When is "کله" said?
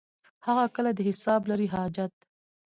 0.75-0.91